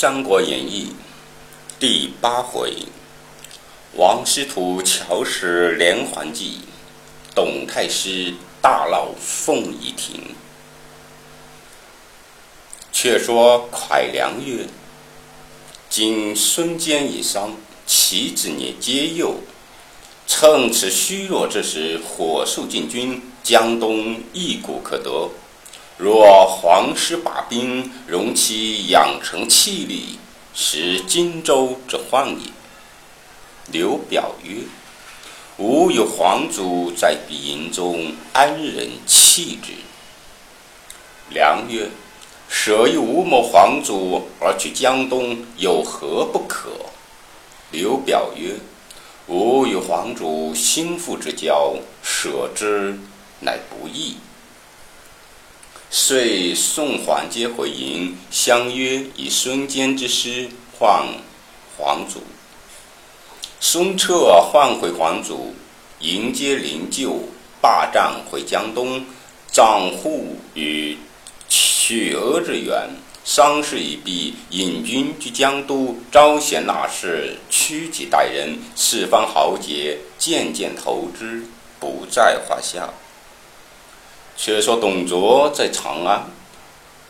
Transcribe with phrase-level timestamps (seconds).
[0.00, 0.94] 三国演义》
[1.78, 2.72] 第八回：
[3.98, 6.60] 王师徒乔氏连环计，
[7.34, 8.32] 董太师
[8.62, 10.34] 大闹凤仪亭。
[12.90, 14.64] 却说蒯良曰
[15.90, 17.54] ：“今孙坚已伤，
[17.86, 19.34] 其子也皆幼，
[20.26, 25.28] 趁此虚弱之时，火速进军，江东一鼓可得。”
[26.02, 30.18] 若皇师把兵，容其养成气力，
[30.54, 32.50] 是荆州之患也。
[33.70, 34.62] 刘表曰
[35.60, 39.74] ：“吾有皇祖在彼营中，安忍弃之？”
[41.28, 41.90] 良曰
[42.48, 46.70] ：“舍一吾谋皇祖而去江东，有何不可？”
[47.72, 48.54] 刘表曰
[49.28, 52.98] ：“吾与皇祖心腹之交，舍之
[53.40, 54.16] 乃不义。”
[55.92, 61.04] 遂送桓皆回营，相约以孙坚之师换
[61.76, 62.22] 皇祖。
[63.58, 65.56] 孙策换回皇祖，
[65.98, 67.22] 迎接灵柩，
[67.60, 69.04] 霸占回江东。
[69.50, 70.96] 账户与
[71.48, 72.90] 曲阿之远，
[73.24, 81.42] 丧事已毕，引军居江都，招贤纳士，屈己待人，四方豪杰渐渐投之，
[81.80, 82.90] 不在话下。
[84.42, 86.30] 却说董卓在长安，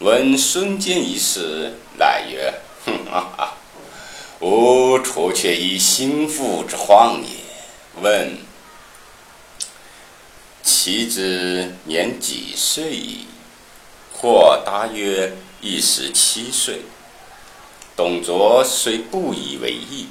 [0.00, 2.52] 闻孙坚一事，乃曰
[2.84, 3.54] ：“哼哈哈，
[4.40, 8.02] 吾除却以心腹之患也。
[8.02, 8.36] 问
[10.64, 13.26] 其子年几岁矣？”
[14.12, 16.80] 或答曰：“一十七岁。”
[17.94, 20.08] 董卓虽不以为意，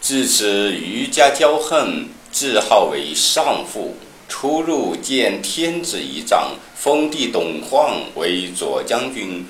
[0.00, 3.96] 自此愈加骄横，自号为上父。
[4.28, 9.44] 出入见天子仪仗，封弟董晃为左将军，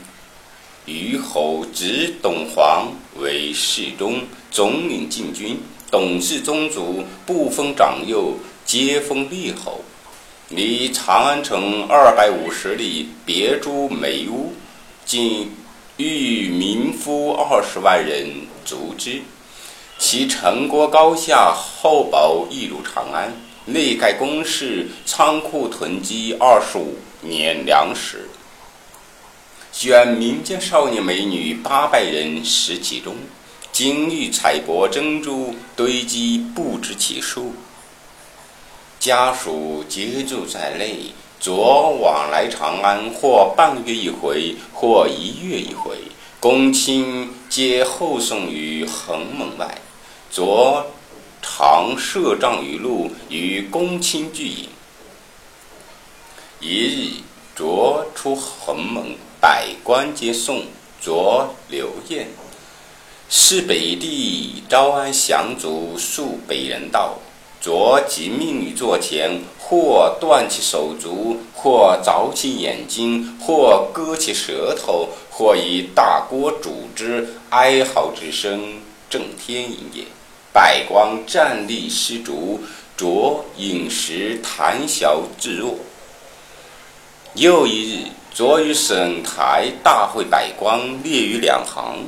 [0.86, 5.58] 虞侯执董黄为侍中，总领禁军。
[5.90, 8.34] 董氏宗族不封长幼，
[8.64, 9.80] 皆封列侯。
[10.50, 14.52] 离长安城二百五十里，别筑梅屋，
[15.04, 15.50] 今
[15.96, 18.28] 欲民夫二十万人
[18.64, 19.22] 足之。
[19.98, 23.34] 其城郭高下，厚薄亦如长安。
[23.68, 28.26] 内盖宫室，仓库囤积二十五年粮食。
[29.70, 33.14] 选民间少年美女八百人食其中，
[33.70, 37.52] 金玉彩帛珍珠堆积不知其数。
[38.98, 45.98] 家属皆住在内，昨往来长安，或半月一回，或一月一回。
[46.40, 49.78] 公卿皆候送于横门外。
[50.30, 50.86] 昨。
[51.50, 54.68] 常设帐于路，与公卿俱饮。
[56.60, 57.22] 一日，
[57.56, 60.62] 卓出横门，百官皆送。
[61.00, 62.28] 卓留宴，
[63.28, 67.18] 是北地招安降卒数百人道。
[67.60, 80.04] 卓即命于座前，或断其手足，或凿其眼睛，或割其舌头，或以大锅煮之，哀嚎之声震天营也。
[80.58, 82.60] 百官站立失足，
[82.96, 85.76] 着饮食谈笑自若。
[87.34, 92.06] 又一日，卓于省台大会百官，列于两行。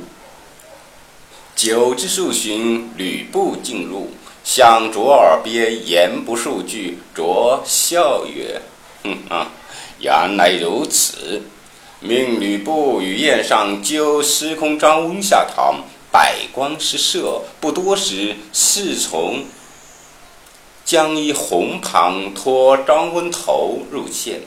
[1.55, 4.09] 久之数旬，吕布进入，
[4.43, 6.97] 向卓耳边言不数句。
[7.15, 8.61] 卓笑曰
[9.03, 9.47] ：“哼啊，
[10.01, 11.41] 原来如此。”
[12.03, 15.85] 命吕布于宴上就司空张温下堂。
[16.11, 19.45] 百官失色，不多时，侍从
[20.83, 24.41] 将一红袍托张温头入献，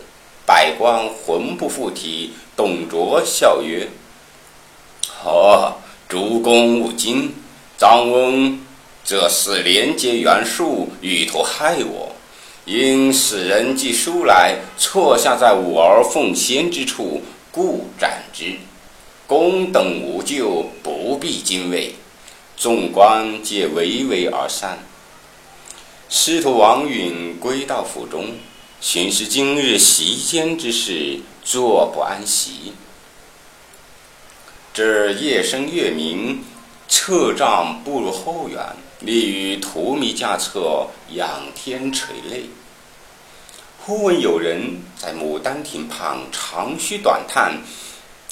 [0.45, 2.35] 百官魂不附体。
[2.55, 3.89] 董卓笑曰
[5.25, 5.77] ：“哦，
[6.07, 7.33] 主公勿惊，
[7.79, 8.61] 张温
[9.03, 12.13] 这是连接袁术，欲图害我。
[12.67, 18.59] 因使人寄书来，错下在吾儿奉先之处，故斩之。”
[19.27, 21.95] 公等无咎，不必惊畏。
[22.59, 24.79] 众官皆唯唯而散。
[26.11, 28.35] 师徒王允归到府中，
[28.83, 32.75] 寻思今日席间之事，坐不安席。
[34.75, 36.45] 至夜深月明，
[36.87, 38.61] 侧帐步入后园，
[39.01, 42.45] 立于荼蘼架侧，仰天垂泪。
[43.81, 47.63] 忽闻有人在牡丹亭旁长吁短叹。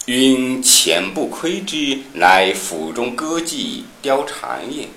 [0.07, 4.89] 云前不窥之，乃府中歌妓貂蝉也。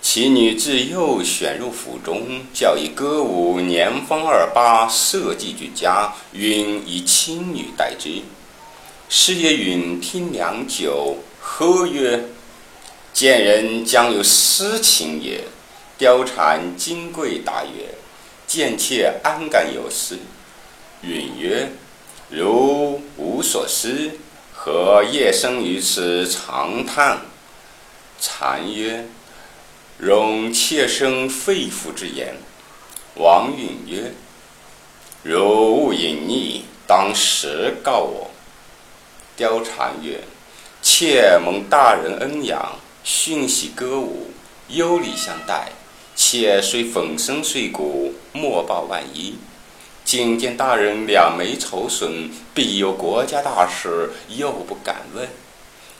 [0.00, 6.12] 其女自幼选入府中，教以歌舞，年方二八，色技俱佳。
[6.32, 8.22] 云以亲女待之。
[9.08, 12.26] 师爷允：“听良久。”呵曰
[13.12, 15.42] ：“见人将有私情也。”
[15.98, 17.94] 貂蝉金贵答曰
[18.46, 20.16] ：“见妾安敢有私？”
[21.02, 21.72] 允曰
[22.30, 24.12] ：“如无所思，
[24.54, 27.22] 何夜生于此长叹？”
[28.20, 29.08] 禅曰
[29.98, 32.36] ：“容妾生肺腑之言。”
[33.16, 34.12] 王允曰
[35.24, 38.30] ：“如无隐匿，当实告我。”
[39.36, 40.20] 貂蝉曰
[40.80, 44.30] ：“妾蒙大人恩养，训习歌舞，
[44.68, 45.72] 优礼相待。
[46.14, 49.36] 妾虽粉身碎骨，莫报万一。
[50.04, 55.28] 今见大人两眉愁损，必有国家大事，又不敢问。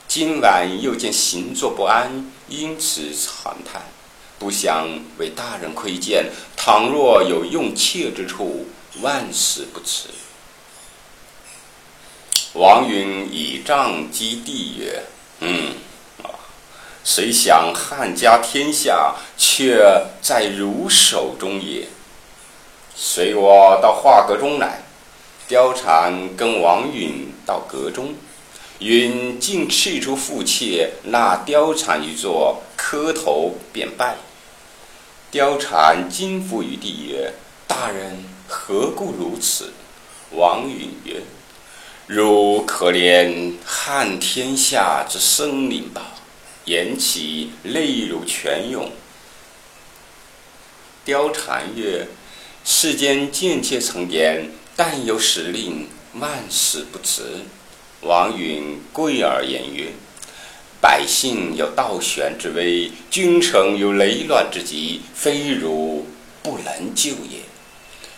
[0.07, 3.83] 今晚又见行坐不安，因此长叹。
[4.37, 8.67] 不想为大人窥见，倘若有用妾之处，
[9.01, 10.09] 万死不辞。”
[12.53, 15.03] 王允以杖击地曰
[15.39, 15.75] ：“嗯，
[16.23, 16.27] 啊，
[17.05, 19.79] 谁想汉家天下，却
[20.21, 21.87] 在汝手中也。
[22.95, 24.83] 随我到画阁中来。”
[25.49, 28.15] 貂蝉跟王允到阁中，
[28.79, 34.15] 允竟斥出妇妾，纳貂蝉一座，磕头便拜。
[35.29, 37.33] 貂蝉惊伏于地曰
[37.67, 39.73] ：“大人何故如此？”
[40.31, 41.21] 王允曰：
[42.07, 46.13] 汝可怜汉天下之生灵吧，
[46.63, 48.89] 言其泪如泉涌。
[51.05, 52.07] 貂蝉曰
[52.63, 55.87] ：“世间贱妾曾言，但有使令，
[56.19, 57.41] 万死不辞。”
[58.01, 59.89] 王允贵而言曰
[60.81, 66.05] ：“百姓有倒悬之危，君臣有雷乱之急，非汝
[66.41, 67.41] 不能救也。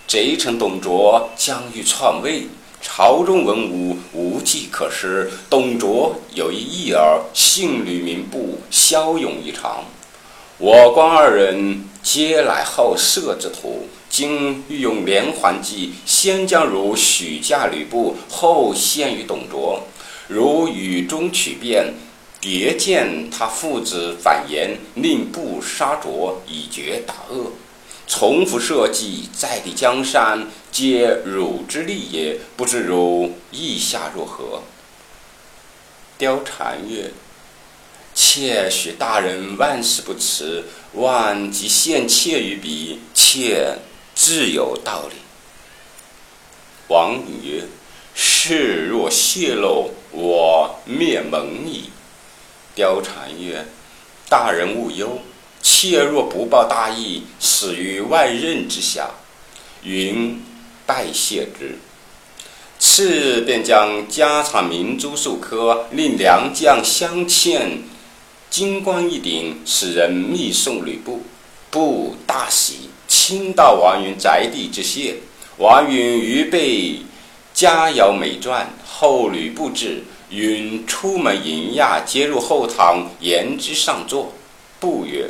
[0.08, 2.48] 贼臣董卓将欲篡位。”
[2.86, 9.86] 朝中文武无计可施，董卓有一义儿，姓吕名布，骁勇异常。
[10.58, 19.82] 我关二人皆乃好色之徒，今欲用连环计，先将汝许嫁吕布，后献于董卓。
[20.28, 21.96] 如与中取变，
[22.40, 27.54] 迭见他父子反言，令布杀卓，以绝大恶。
[28.06, 32.38] 重复社稷，在地江山，皆汝之力也。
[32.56, 34.62] 不知汝意下若何？
[36.20, 37.10] 貂蝉曰
[38.14, 43.80] ：“妾许大人万事不辞，万即献妾于彼，妾
[44.24, 45.16] 自有道理。”
[46.88, 47.66] 王允曰
[48.16, 51.90] ：“事若泄露，我灭门矣。”
[52.74, 53.66] 貂蝉曰
[54.30, 55.20] ：“大人勿忧。”
[55.62, 59.12] 妾若不报大义，死于外刃之下。
[59.82, 60.42] 云
[60.86, 61.78] 代谢之。
[62.80, 67.82] 次日便将家产明珠数颗，令良将相欠
[68.50, 71.24] 金冠一顶，使人密送吕布。
[71.70, 72.90] 布大喜，
[73.26, 75.16] 亲到王允宅地之谢。
[75.58, 76.98] 王允于备
[77.54, 84.34] 佳肴美馔，后吕布至，允出门迎驾，接入后堂，言之上座。
[84.78, 85.30] 不曰。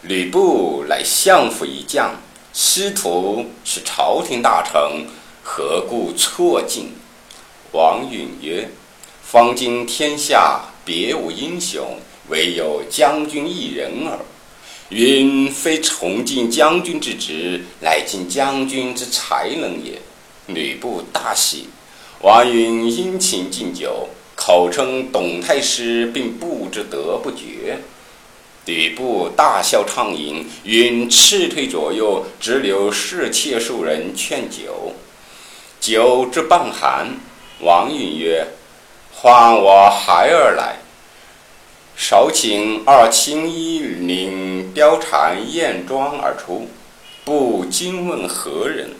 [0.00, 2.18] 吕布乃相府一将，
[2.54, 5.06] 师徒是朝廷大臣，
[5.42, 6.94] 何故错进？
[7.72, 8.70] 王允曰
[9.22, 11.98] ：“方今天下别无英雄，
[12.30, 14.18] 唯有将军一人耳。
[14.92, 19.98] 允非崇敬将军之职，乃敬将军之才能也。”
[20.48, 21.68] 吕布大喜，
[22.20, 27.78] 王允殷勤敬酒，口称董太师，并不知得不绝。
[28.66, 34.92] 吕布大笑畅饮，允斥退左右，只留侍妾数人劝酒。
[35.80, 37.06] 酒至半酣，
[37.60, 38.46] 王允曰
[39.14, 40.76] ：“唤我孩儿来。”
[42.04, 46.68] 少请二青衣领貂蝉艳妆而出。
[47.24, 48.90] 不惊问何人。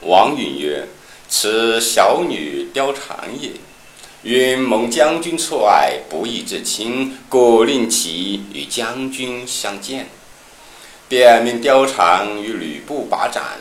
[0.00, 0.86] 王允曰
[1.28, 3.50] ：“此小女貂蝉也。”
[4.24, 10.08] 允蒙将军错爱，不义之亲，故令其与将军相见。
[11.10, 13.60] 便命貂蝉与吕布把盏，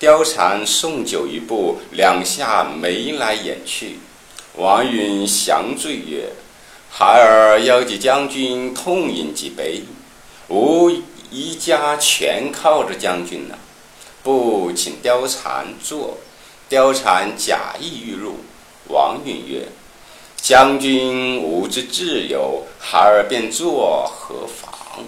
[0.00, 4.00] 貂蝉送酒于布，两下眉来眼去。
[4.56, 6.28] 王允降罪曰
[6.94, 9.82] ：“孩儿邀及将军痛饮几杯，
[10.48, 10.90] 吾
[11.30, 13.58] 一家全靠着将军了。”
[14.22, 16.18] 不请貂蝉坐，
[16.70, 18.36] 貂蝉假意欲入。
[18.88, 19.68] 王允曰：
[20.36, 25.02] 将军无之自由，孩儿便坐何妨？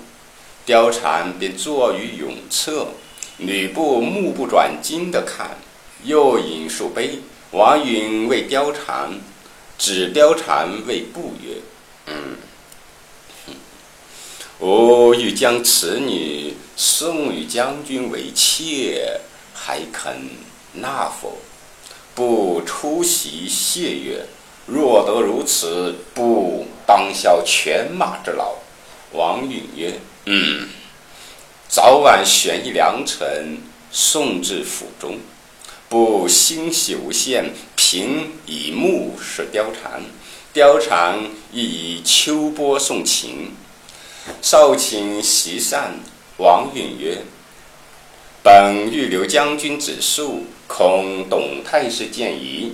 [0.66, 2.88] 貂蝉便坐于永侧，
[3.36, 5.58] 吕布目不转睛地看，
[6.02, 7.18] 又饮数杯。
[7.52, 9.20] 王允谓貂蝉，
[9.78, 11.58] 指貂蝉谓布曰
[12.06, 12.36] ：“嗯，
[14.58, 19.20] 我欲将此女送与将军为妾，
[19.52, 20.28] 还肯
[20.72, 21.38] 纳否？”
[22.14, 24.24] 不出席谢曰
[24.66, 28.54] ：“若得如此，不当效犬马之劳。”
[29.12, 30.68] 王允曰：“嗯，
[31.68, 33.58] 早晚选一良辰，
[33.90, 35.18] 送至府中。
[35.88, 40.02] 不欣喜无限，平以木使貂蝉，
[40.54, 41.18] 貂蝉
[41.52, 43.50] 亦以秋波送情。
[44.40, 45.98] 少顷席散，
[46.36, 47.22] 王允曰
[48.40, 52.72] ：‘本欲留将军指数，恐董太师见疑，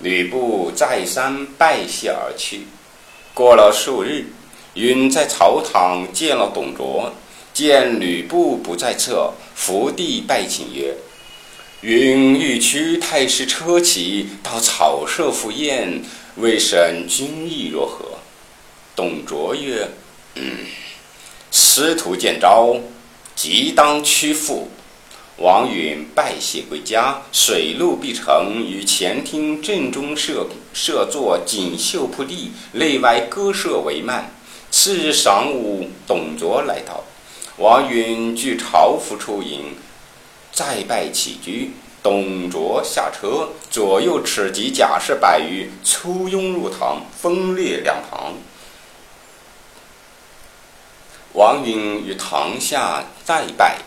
[0.00, 2.66] 吕布再三拜谢而去。
[3.32, 4.26] 过了数日。’”
[4.74, 7.12] 允在朝堂见了董卓，
[7.52, 10.94] 见吕布不在侧，伏地拜请曰
[11.82, 16.02] ：“允欲驱太师车骑到草舍赴宴，
[16.36, 18.18] 未审君意若何？”
[18.94, 19.88] 董卓曰
[20.36, 20.66] ：“嗯，
[21.50, 22.76] 师徒见招，
[23.34, 24.68] 即当屈服。”
[25.38, 34.26] 王允拜谢归家，水陆必成，于前厅正中设设座锦绣铺地，内外各设帷幔。
[34.70, 37.02] 次日晌午，董卓来到，
[37.56, 39.74] 王允具朝服出迎，
[40.52, 41.72] 再拜起居。
[42.02, 48.34] 董卓下车，左右持戟甲士百余，簇拥入堂，分列两旁。
[51.34, 53.78] 王允于堂下再拜，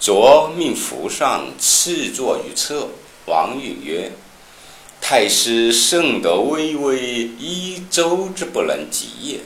[0.00, 2.88] 卓命扶上，赐坐于侧。
[3.26, 4.12] 王允曰
[5.02, 6.98] ：“太师圣德巍巍，
[7.38, 9.40] 一周之不能及也。”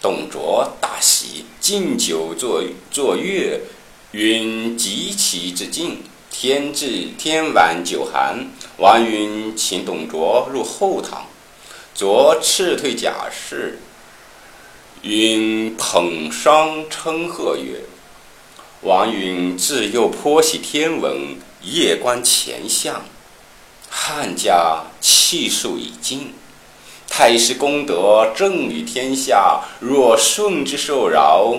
[0.00, 3.60] 董卓大喜，敬酒作作乐，
[4.12, 6.04] 允极其之敬。
[6.40, 11.26] 天至天晚酒寒，王允请董卓入后堂，
[11.96, 13.80] 卓斥退甲士，
[15.02, 17.80] 允捧觞称贺曰
[18.82, 23.02] ：“王允自幼颇喜天文，夜观前相，
[23.90, 26.34] 汉家气数已尽。”
[27.10, 31.56] 太师功德正于天下，若顺之受饶，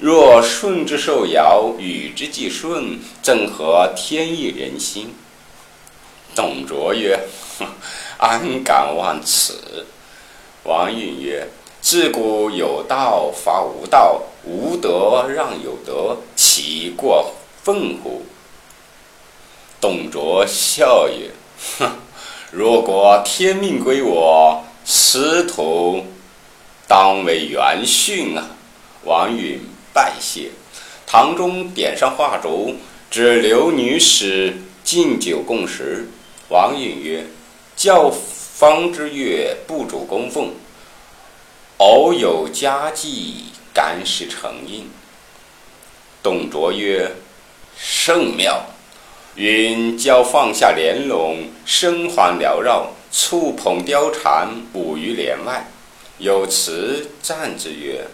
[0.00, 5.14] 若顺之受尧，与之既顺，正合天意人心。
[6.34, 7.20] 董卓曰
[8.16, 9.86] ：“安敢忘此？”
[10.64, 11.46] 王允曰
[11.82, 18.22] ：“自古有道伐无道，无德让有德，其过分乎？”
[19.82, 21.30] 董卓笑曰
[21.78, 21.90] ：“哼，
[22.50, 26.06] 若果天命归我。”师徒
[26.88, 28.48] 当为元训啊！
[29.04, 29.60] 王允
[29.92, 30.50] 拜谢，
[31.06, 32.76] 堂中点上画烛，
[33.10, 36.08] 只留女使敬酒共食。
[36.48, 37.26] 王允曰
[37.76, 40.52] ：“教方之乐，不主供奉，
[41.78, 44.88] 偶有佳绩，敢使成应。”
[46.22, 47.12] 董卓曰
[47.76, 48.66] ：“甚妙！”
[49.36, 52.92] 允教放下帘笼，声环缭绕。
[53.12, 55.66] 触捧貂蝉舞于帘外，
[56.18, 58.06] 有词赞之曰：“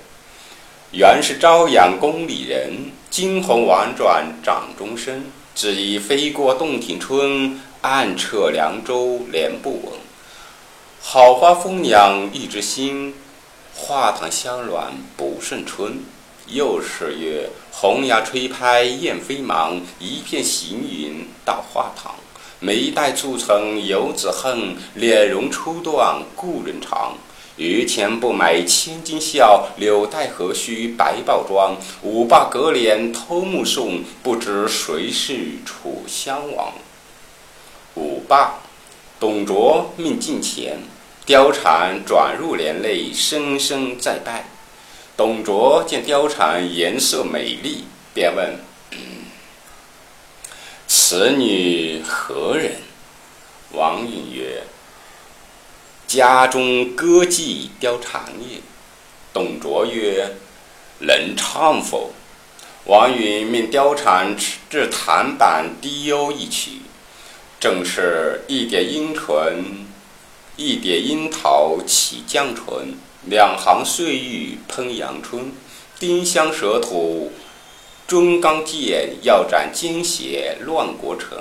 [0.93, 5.26] 原是朝阳宫里人，惊鸿婉转掌中身。
[5.52, 9.93] 只疑飞过洞庭春，暗彻凉州莲不闻。
[11.02, 13.14] 好花风凉一枝新，
[13.75, 15.99] 画堂香软不胜春。”
[16.47, 22.14] 又是月：“红牙吹拍燕飞忙，一片行云到画堂。”
[22.61, 27.14] 眉黛蹙成游子恨，脸容初断故人长。
[27.56, 31.76] 榆钱不买千金笑，柳带何须白豹装？
[32.02, 35.34] 五霸隔帘偷目送，不知谁是
[35.64, 36.75] 楚襄王。
[37.94, 38.56] 五霸，
[39.18, 40.80] 董卓命近前，
[41.26, 44.50] 貂蝉转入帘内，深深再拜。
[45.16, 48.58] 董卓见貂蝉颜色美丽，便问。
[50.86, 52.72] 此女何人？
[53.72, 54.62] 王允曰
[56.06, 58.60] ：“家中歌妓貂蝉也。”
[59.32, 60.36] 董卓曰
[61.00, 62.12] ：“能唱否？”
[62.86, 64.36] 王允命貂蝉
[64.70, 66.82] 至弹板低幽一曲，
[67.58, 69.86] 正是一点樱唇，
[70.56, 72.94] 一点樱桃起绛唇，
[73.25, 75.52] 两行碎玉喷阳春，
[75.98, 77.32] 丁香舌吐。
[78.06, 81.36] 中刚剑要斩奸邪乱国臣，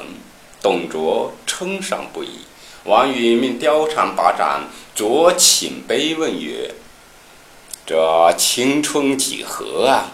[0.63, 2.39] 董卓称赏不已。
[2.85, 6.71] 王允命貂蝉把盏，酌请杯问曰
[7.83, 10.11] ：“这青春几何啊？”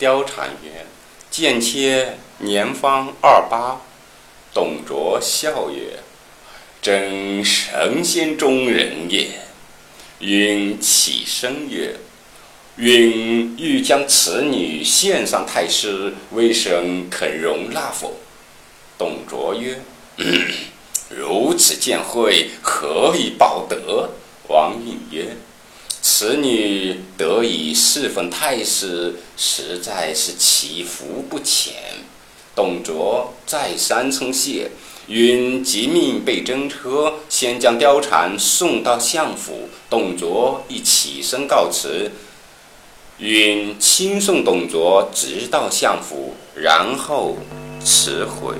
[0.00, 0.86] 貂蝉曰
[1.30, 3.82] ：“贱妾年方二八。”
[4.54, 5.98] 董卓笑曰
[6.80, 9.28] ：“真神仙中人也。”
[10.20, 11.96] 允起身曰
[12.76, 18.16] ：“允欲将此女献上太师，微臣肯容纳否？”
[18.96, 19.82] 董卓曰
[21.08, 24.10] ：“如此见惠，何以报德？”
[24.48, 25.36] 王允曰
[26.02, 31.74] ：“此女得以侍奉太师，实在是其福不浅。”
[32.54, 34.70] 董卓再三称谢。
[35.06, 39.68] 允即命备征车，先将貂蝉送到相府。
[39.90, 42.10] 董卓亦起身告辞。
[43.18, 47.36] 允亲送董卓直到相府，然后
[47.84, 48.56] 辞回。